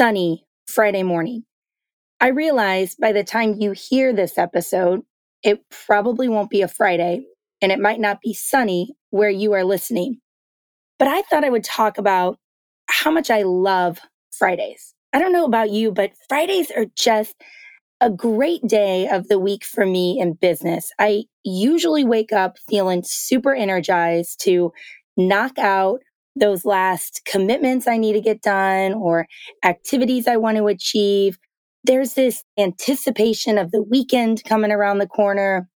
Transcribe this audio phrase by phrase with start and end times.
[0.00, 1.44] sunny Friday morning.
[2.22, 5.02] I realize by the time you hear this episode,
[5.42, 7.26] it probably won't be a Friday
[7.60, 10.16] and it might not be sunny where you are listening.
[10.98, 12.38] But I thought I would talk about
[12.88, 13.98] how much I love
[14.32, 14.94] Fridays.
[15.12, 17.34] I don't know about you, but Fridays are just
[18.00, 20.92] a great day of the week for me in business.
[20.98, 24.72] I usually wake up feeling super energized to
[25.18, 26.00] knock out
[26.40, 29.26] those last commitments I need to get done or
[29.64, 31.38] activities I want to achieve.
[31.84, 35.68] There's this anticipation of the weekend coming around the corner.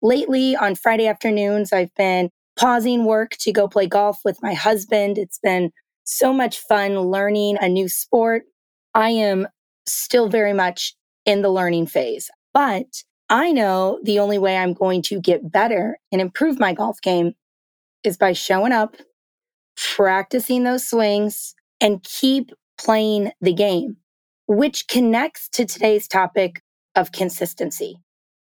[0.00, 5.18] Lately, on Friday afternoons, I've been pausing work to go play golf with my husband.
[5.18, 5.70] It's been
[6.04, 8.42] so much fun learning a new sport.
[8.94, 9.46] I am
[9.86, 12.86] still very much in the learning phase, but
[13.28, 17.32] I know the only way I'm going to get better and improve my golf game
[18.04, 18.96] is by showing up
[19.76, 23.96] practicing those swings, and keep playing the game,
[24.46, 26.62] which connects to today's topic
[26.94, 27.96] of consistency.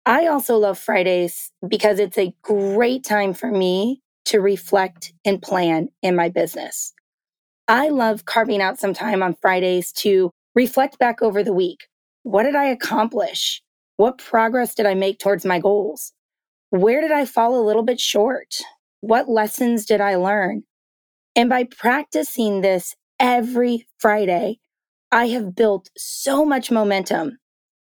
[0.05, 5.89] I also love Fridays because it's a great time for me to reflect and plan
[6.01, 6.93] in my business.
[7.67, 11.87] I love carving out some time on Fridays to reflect back over the week.
[12.23, 13.61] What did I accomplish?
[13.97, 16.11] What progress did I make towards my goals?
[16.69, 18.55] Where did I fall a little bit short?
[19.01, 20.63] What lessons did I learn?
[21.35, 24.59] And by practicing this every Friday,
[25.11, 27.39] I have built so much momentum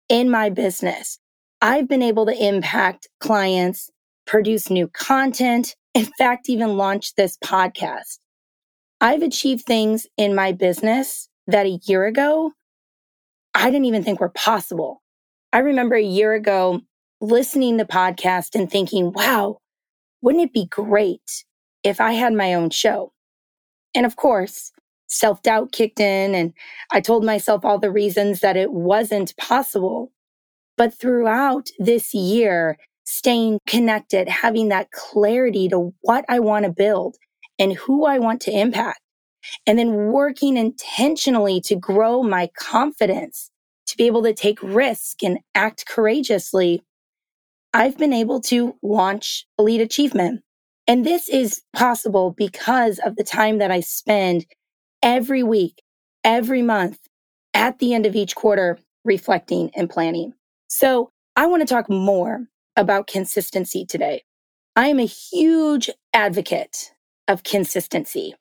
[0.09, 1.19] in my business.
[1.61, 3.89] I've been able to impact clients,
[4.25, 8.19] produce new content, in fact, even launch this podcast.
[8.99, 12.51] I've achieved things in my business that a year ago
[13.53, 15.01] I didn't even think were possible.
[15.51, 16.81] I remember a year ago
[17.21, 19.59] listening to the podcast and thinking, wow,
[20.21, 21.45] wouldn't it be great
[21.83, 23.11] if I had my own show?
[23.95, 24.71] And of course,
[25.07, 26.53] self doubt kicked in, and
[26.91, 30.11] I told myself all the reasons that it wasn't possible.
[30.77, 37.17] But throughout this year, staying connected, having that clarity to what I want to build
[37.59, 38.99] and who I want to impact,
[39.67, 43.51] and then working intentionally to grow my confidence
[43.87, 46.81] to be able to take risk and act courageously,
[47.73, 50.41] I've been able to launch Elite Achievement.
[50.87, 54.45] And this is possible because of the time that I spend
[55.01, 55.81] every week,
[56.23, 56.99] every month,
[57.53, 60.33] at the end of each quarter, reflecting and planning.
[60.67, 64.23] So I want to talk more about consistency today.
[64.75, 66.93] I am a huge advocate
[67.27, 68.33] of consistency.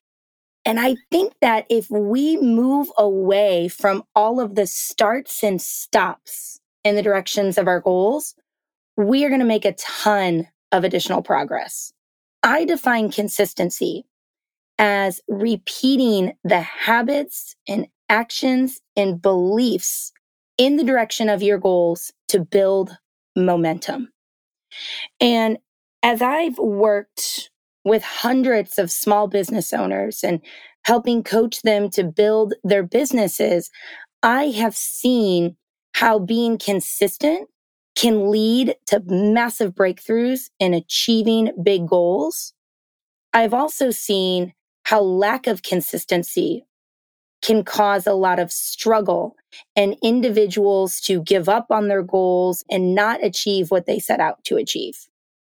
[0.65, 6.61] And I think that if we move away from all of the starts and stops
[6.85, 8.35] in the directions of our goals,
[8.97, 11.93] we are going to make a ton of additional progress.
[12.43, 14.05] I define consistency
[14.79, 20.13] as repeating the habits and actions and beliefs
[20.59, 22.97] in the direction of your goals to build
[23.37, 24.09] momentum.
[25.21, 25.59] And
[26.03, 27.51] as I've worked
[27.85, 30.41] with hundreds of small business owners and
[30.85, 33.71] helping coach them to build their businesses,
[34.23, 35.57] I have seen
[35.95, 37.49] how being consistent
[37.95, 42.53] can lead to massive breakthroughs in achieving big goals.
[43.33, 44.55] I've also seen
[44.85, 46.65] how lack of consistency
[47.43, 49.37] can cause a lot of struggle
[49.77, 54.43] and individuals to give up on their goals and not achieve what they set out
[54.45, 55.09] to achieve.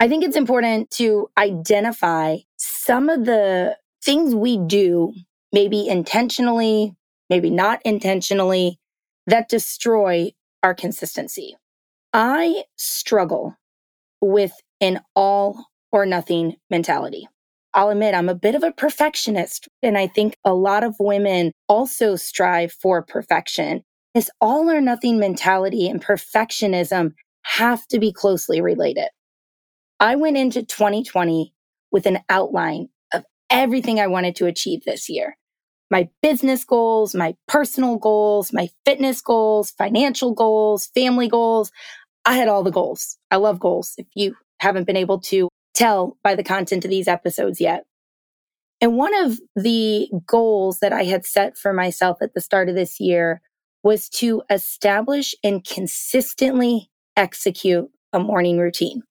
[0.00, 5.12] I think it's important to identify some of the things we do,
[5.52, 6.94] maybe intentionally,
[7.30, 8.78] maybe not intentionally,
[9.26, 10.32] that destroy
[10.62, 11.56] our consistency.
[12.16, 13.56] I struggle
[14.20, 17.26] with an all or nothing mentality.
[17.74, 21.50] I'll admit I'm a bit of a perfectionist, and I think a lot of women
[21.68, 23.82] also strive for perfection.
[24.14, 29.08] This all or nothing mentality and perfectionism have to be closely related.
[29.98, 31.52] I went into 2020
[31.90, 35.36] with an outline of everything I wanted to achieve this year
[35.90, 41.70] my business goals, my personal goals, my fitness goals, financial goals, family goals.
[42.24, 43.18] I had all the goals.
[43.30, 43.94] I love goals.
[43.98, 47.84] If you haven't been able to tell by the content of these episodes yet.
[48.80, 52.74] And one of the goals that I had set for myself at the start of
[52.74, 53.40] this year
[53.82, 59.02] was to establish and consistently execute a morning routine.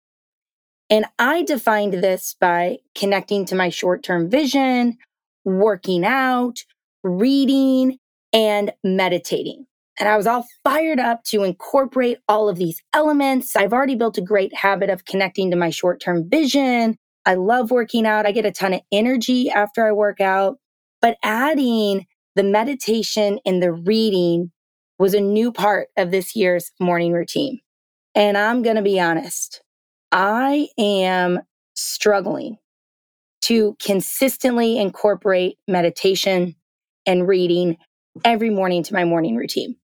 [0.90, 4.98] And I defined this by connecting to my short term vision,
[5.44, 6.64] working out,
[7.04, 7.98] reading,
[8.32, 9.66] and meditating.
[10.04, 13.56] And I was all fired up to incorporate all of these elements.
[13.56, 16.98] I've already built a great habit of connecting to my short term vision.
[17.26, 18.26] I love working out.
[18.26, 20.58] I get a ton of energy after I work out.
[21.02, 22.06] But adding
[22.36, 24.52] the meditation and the reading
[25.00, 27.62] was a new part of this year's morning routine.
[28.14, 29.62] And I'm going to be honest,
[30.12, 31.40] I am
[31.76, 32.58] struggling
[33.44, 36.56] to consistently incorporate meditation
[37.06, 37.78] and reading
[38.26, 39.78] every morning to my morning routine.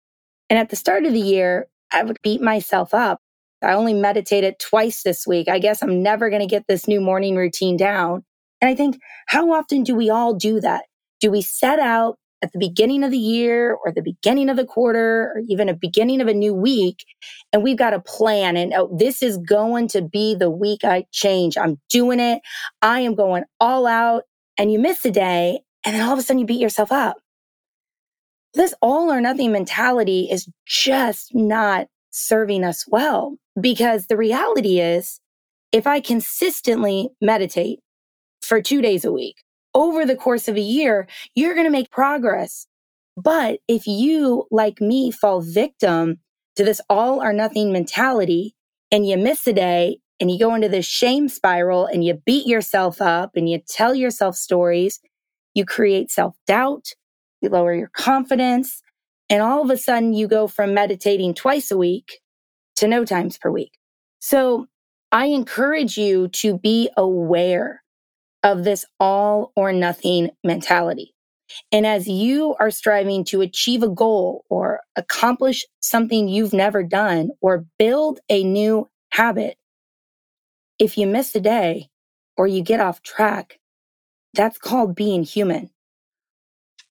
[0.50, 3.20] And at the start of the year, I would beat myself up.
[3.62, 5.48] I only meditated twice this week.
[5.50, 8.24] I guess I'm never going to get this new morning routine down.
[8.62, 10.86] And I think, how often do we all do that?
[11.20, 14.66] Do we set out at the beginning of the year or the beginning of the
[14.66, 17.04] quarter or even a beginning of a new week
[17.52, 21.06] and we've got a plan and oh, this is going to be the week I
[21.12, 21.58] change.
[21.58, 22.42] I'm doing it.
[22.82, 24.24] I am going all out
[24.58, 27.18] and you miss a day and then all of a sudden you beat yourself up.
[28.57, 35.19] This all or nothing mentality is just not serving us well because the reality is
[35.71, 37.81] if I consistently meditate
[38.42, 39.44] for two days a week,
[39.75, 42.65] over the course of a year, you're going to make progress.
[43.15, 46.18] But if you, like me, fall victim
[46.56, 48.56] to this all or nothing mentality
[48.92, 52.48] and you miss a day and you go into this shame spiral and you beat
[52.48, 55.00] yourself up and you tell yourself stories,
[55.54, 56.88] you create self doubt,
[57.42, 58.81] you lower your confidence,
[59.30, 62.19] and all of a sudden you go from meditating twice a week
[62.78, 63.74] to no times per week.
[64.19, 64.68] So
[65.12, 67.84] I encourage you to be aware
[68.44, 71.13] of this all or nothing mentality.
[71.72, 77.30] And as you are striving to achieve a goal or accomplish something you've never done
[77.42, 79.57] or build a new habit,
[80.78, 81.90] if you miss a day
[82.36, 83.60] or you get off track,
[84.33, 85.69] that's called being human.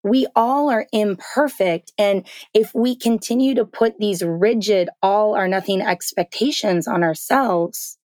[0.06, 1.92] We all are imperfect.
[1.98, 2.24] And
[2.54, 7.98] if we continue to put these rigid all or nothing expectations on ourselves,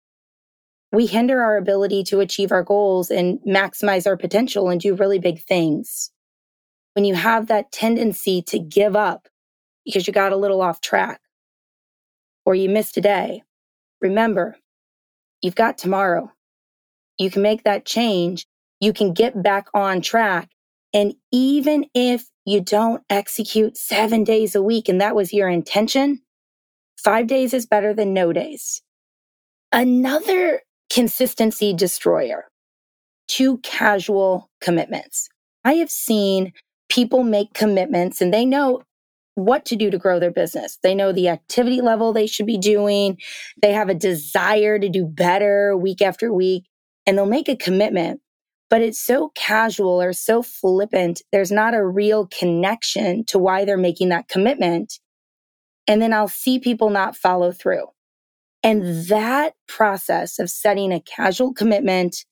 [0.94, 5.20] we hinder our ability to achieve our goals and maximize our potential and do really
[5.20, 6.12] big things.
[6.94, 9.28] When you have that tendency to give up
[9.84, 11.20] because you got a little off track
[12.46, 13.44] or you missed a day,
[14.00, 14.56] remember,
[15.42, 16.32] you've got tomorrow.
[17.18, 18.46] You can make that change.
[18.80, 20.50] You can get back on track.
[20.94, 26.22] And even if you don't execute seven days a week and that was your intention,
[26.98, 28.82] five days is better than no days.
[29.72, 32.46] Another consistency destroyer,
[33.28, 35.30] too casual commitments.
[35.64, 36.54] I have seen
[36.90, 38.82] people make commitments and they know
[39.36, 40.78] what to do to grow their business.
[40.84, 43.18] They know the activity level they should be doing.
[43.62, 46.66] They have a desire to do better week after week,
[47.06, 48.22] and they'll make a commitment,
[48.70, 51.22] but it's so casual or so flippant.
[51.32, 55.00] There's not a real connection to why they're making that commitment.
[55.88, 57.86] And then I'll see people not follow through.
[58.62, 62.26] And that process of setting a casual commitment,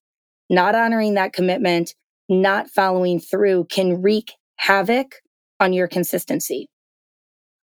[0.49, 1.95] not honoring that commitment,
[2.29, 5.15] not following through can wreak havoc
[5.59, 6.67] on your consistency.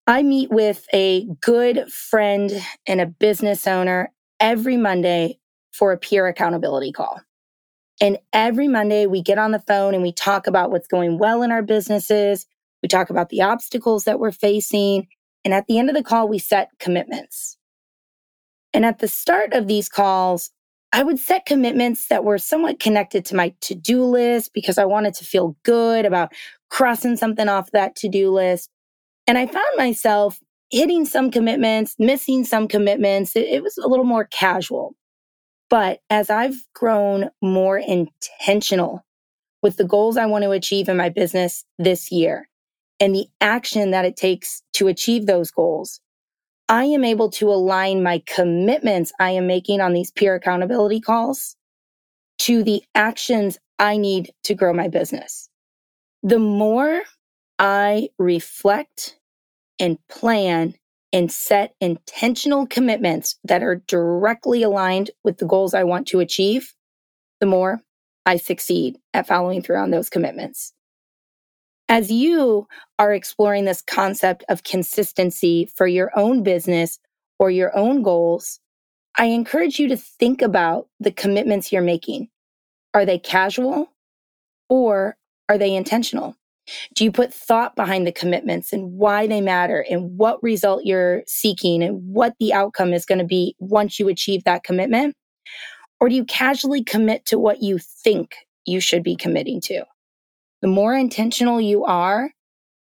[0.07, 2.51] I meet with a good friend
[2.87, 5.39] and a business owner every Monday
[5.71, 7.21] for a peer accountability call.
[8.01, 11.41] And every Monday we get on the phone and we talk about what's going well
[11.41, 12.45] in our businesses.
[12.81, 15.07] We talk about the obstacles that we're facing.
[15.45, 17.57] And at the end of the call, we set commitments.
[18.73, 20.49] And at the start of these calls,
[20.91, 24.85] I would set commitments that were somewhat connected to my to do list because I
[24.85, 26.33] wanted to feel good about
[26.69, 28.69] crossing something off that to do list.
[29.27, 33.35] And I found myself hitting some commitments, missing some commitments.
[33.35, 34.95] It, it was a little more casual.
[35.73, 39.03] But as I've grown more intentional
[39.63, 42.47] with the goals I want to achieve in my business this year
[42.99, 45.99] and the action that it takes to achieve those goals,
[46.69, 51.55] I am able to align my commitments I am making on these peer accountability calls
[52.41, 55.49] to the actions I need to grow my business.
[56.21, 57.01] The more
[57.57, 59.17] I reflect
[59.79, 60.75] and plan
[61.13, 66.73] and set intentional commitments that are directly aligned with the goals I want to achieve,
[67.39, 67.81] the more
[68.25, 70.73] I succeed at following through on those commitments.
[71.87, 72.67] As you
[72.97, 76.97] are exploring this concept of consistency for your own business
[77.37, 78.59] or your own goals,
[79.15, 82.29] I encourage you to think about the commitments you're making.
[82.95, 83.91] Are they casual
[84.69, 85.17] or
[85.49, 86.35] are they intentional?
[86.95, 91.23] Do you put thought behind the commitments and why they matter and what result you're
[91.27, 95.15] seeking and what the outcome is going to be once you achieve that commitment?
[95.99, 99.83] Or do you casually commit to what you think you should be committing to?
[100.61, 102.31] The more intentional you are,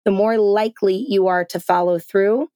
[0.05, 2.48] the more likely you are to follow through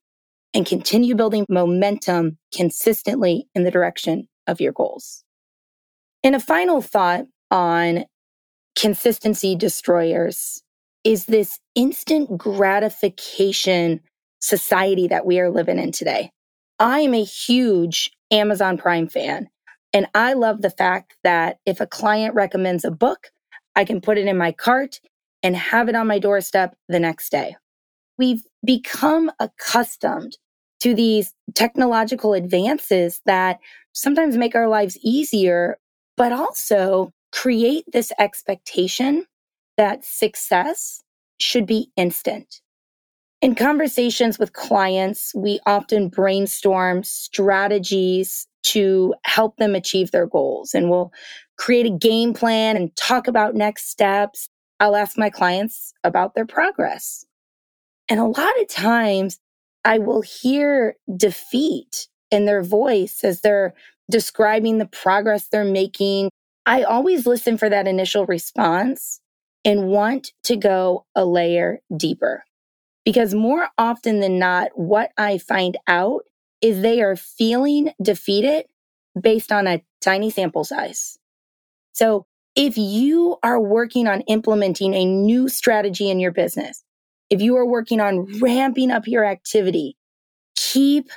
[0.53, 5.23] and continue building momentum consistently in the direction of your goals.
[6.23, 8.05] And a final thought on
[8.77, 10.63] consistency destroyers
[11.03, 14.01] is this instant gratification
[14.41, 16.31] society that we are living in today.
[16.79, 19.49] I am a huge Amazon Prime fan,
[19.93, 23.31] and I love the fact that if a client recommends a book,
[23.75, 24.99] I can put it in my cart
[25.43, 27.55] and have it on my doorstep the next day.
[28.17, 30.37] We've become accustomed
[30.81, 33.59] to these technological advances that
[33.93, 35.77] sometimes make our lives easier,
[36.17, 39.25] but also create this expectation
[39.79, 41.01] that success
[41.39, 42.59] should be instant.
[43.41, 50.73] In conversations with clients, we often brainstorm strategies to help them achieve their goals.
[50.73, 51.13] And we'll
[51.57, 54.49] create a game plan and talk about next steps.
[54.81, 57.25] I'll ask my clients about their progress.
[58.09, 59.39] And a lot of times
[59.85, 63.73] I will hear defeat in their voice as they're
[64.11, 66.31] describing the progress they're making.
[66.65, 69.21] I always listen for that initial response
[69.65, 72.43] and want to go a layer deeper.
[73.05, 76.23] Because more often than not, what I find out
[76.61, 78.65] is they are feeling defeated
[79.19, 81.17] based on a tiny sample size.
[81.93, 82.25] So
[82.55, 86.83] if you are working on implementing a new strategy in your business,
[87.29, 89.97] if you are working on ramping up your activity,
[90.55, 91.09] keep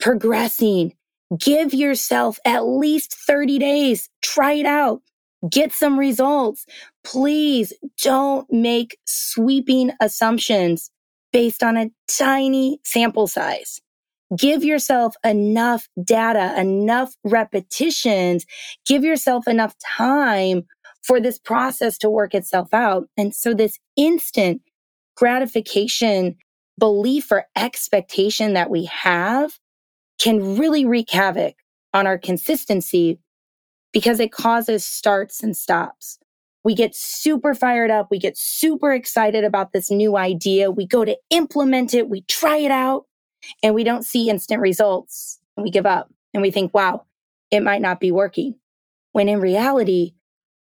[0.00, 0.94] progressing.
[1.38, 4.08] Give yourself at least 30 days.
[4.22, 5.02] Try it out.
[5.48, 6.66] Get some results.
[7.04, 10.90] Please don't make sweeping assumptions
[11.32, 13.80] based on a tiny sample size.
[14.36, 18.44] Give yourself enough data, enough repetitions,
[18.84, 20.64] give yourself enough time
[21.02, 23.08] for this process to work itself out.
[23.16, 24.60] And so this instant
[25.16, 26.36] gratification
[26.78, 29.52] belief or expectation that we have
[30.18, 31.54] can really wreak havoc
[31.94, 33.18] on our consistency
[33.92, 36.18] because it causes starts and stops.
[36.64, 38.08] We get super fired up.
[38.10, 40.70] We get super excited about this new idea.
[40.70, 42.08] We go to implement it.
[42.08, 43.04] We try it out
[43.62, 47.06] and we don't see instant results and we give up and we think, wow,
[47.50, 48.56] it might not be working.
[49.12, 50.12] When in reality,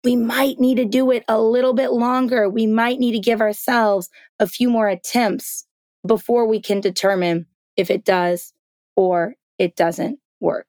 [0.03, 2.49] we might need to do it a little bit longer.
[2.49, 4.09] We might need to give ourselves
[4.39, 5.65] a few more attempts
[6.05, 8.53] before we can determine if it does
[8.95, 10.67] or it doesn't work.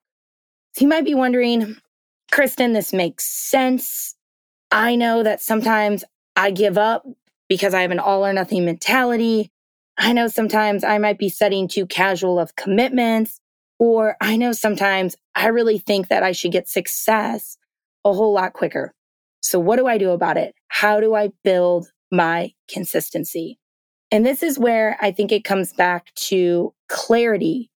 [0.75, 1.77] So you might be wondering,
[2.31, 4.15] Kristen, this makes sense.
[4.71, 6.05] I know that sometimes
[6.37, 7.07] I give up
[7.49, 9.51] because I have an all or nothing mentality.
[9.99, 13.41] I know sometimes I might be setting too casual of commitments,
[13.79, 17.57] or I know sometimes I really think that I should get success
[18.05, 18.95] a whole lot quicker.
[19.41, 20.55] So what do I do about it?
[20.69, 23.59] How do I build my consistency?
[24.11, 27.71] And this is where I think it comes back to clarity.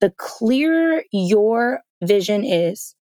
[0.00, 2.94] The clearer your vision is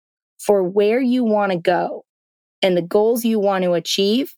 [0.44, 2.04] for where you want to go
[2.62, 4.34] and the goals you want to achieve,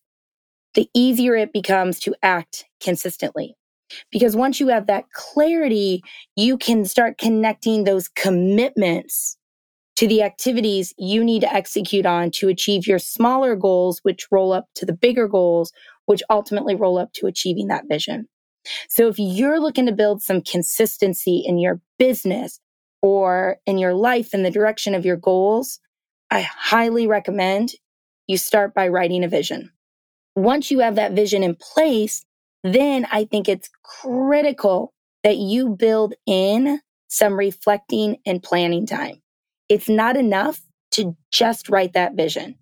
[0.75, 3.55] the easier it becomes to act consistently.
[4.11, 6.03] Because once you have that clarity,
[6.35, 9.37] you can start connecting those commitments
[9.97, 14.53] to the activities you need to execute on to achieve your smaller goals, which roll
[14.53, 15.73] up to the bigger goals,
[16.05, 18.29] which ultimately roll up to achieving that vision.
[18.89, 22.61] So if you're looking to build some consistency in your business
[23.01, 25.79] or in your life in the direction of your goals,
[26.31, 27.73] I highly recommend
[28.27, 29.71] you start by writing a vision.
[30.35, 32.25] Once you have that vision in place,
[32.63, 34.93] then I think it's critical
[35.23, 39.23] that you build in some reflecting and planning time.
[39.69, 40.61] It's not enough
[40.93, 42.57] to just write that vision.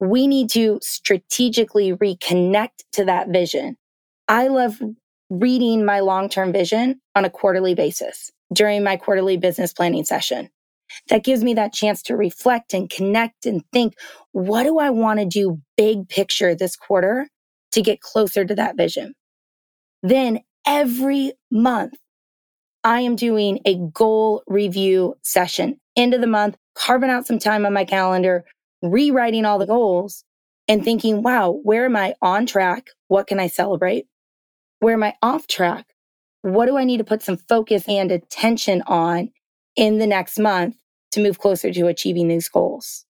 [0.00, 3.76] We need to strategically reconnect to that vision.
[4.28, 4.80] I love
[5.30, 10.50] reading my long term vision on a quarterly basis during my quarterly business planning session.
[11.08, 13.94] That gives me that chance to reflect and connect and think,
[14.32, 17.28] what do I want to do big picture this quarter
[17.72, 19.14] to get closer to that vision?
[20.02, 21.94] Then every month,
[22.84, 25.80] I am doing a goal review session.
[25.96, 28.44] End of the month, carving out some time on my calendar,
[28.82, 30.24] rewriting all the goals
[30.68, 32.88] and thinking, wow, where am I on track?
[33.08, 34.06] What can I celebrate?
[34.80, 35.86] Where am I off track?
[36.42, 39.30] What do I need to put some focus and attention on
[39.76, 40.76] in the next month
[41.14, 43.04] to move closer to achieving these goals?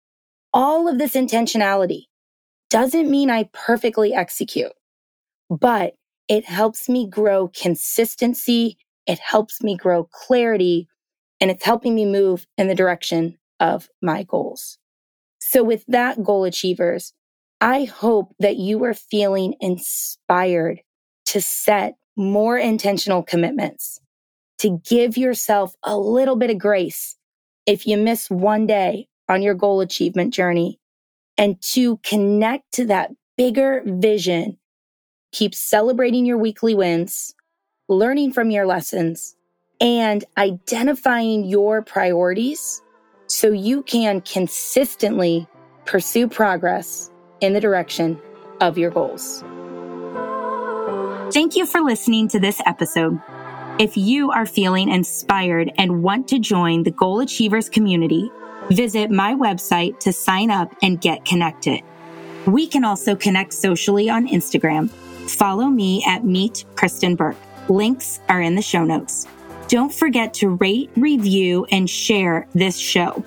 [0.53, 2.03] All of this intentionality
[2.69, 4.73] doesn't mean I perfectly execute,
[5.49, 5.95] but
[6.27, 8.77] it helps me grow consistency.
[9.07, 10.87] It helps me grow clarity
[11.39, 14.77] and it's helping me move in the direction of my goals.
[15.39, 17.13] So with that goal achievers,
[17.59, 20.81] I hope that you are feeling inspired
[21.27, 23.99] to set more intentional commitments,
[24.59, 27.17] to give yourself a little bit of grace
[27.65, 30.79] if you miss one day on your goal achievement journey
[31.37, 34.57] and to connect to that bigger vision.
[35.31, 37.33] Keep celebrating your weekly wins,
[37.87, 39.35] learning from your lessons,
[39.79, 42.81] and identifying your priorities
[43.27, 45.47] so you can consistently
[45.85, 48.21] pursue progress in the direction
[48.59, 49.43] of your goals.
[51.33, 53.19] Thank you for listening to this episode.
[53.79, 58.29] If you are feeling inspired and want to join the Goal Achievers community,
[58.69, 61.81] visit my website to sign up and get connected.
[62.45, 64.89] We can also connect socially on Instagram.
[65.29, 67.37] Follow me at Meet Kristen Burke.
[67.69, 69.27] Links are in the show notes.
[69.67, 73.23] Don't forget to rate, review, and share this show.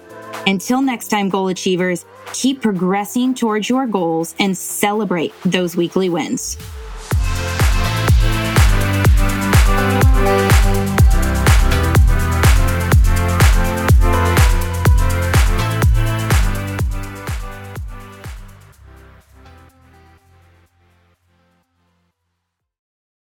[0.46, 6.58] Until next time, goal achievers, keep progressing towards your goals and celebrate those weekly wins.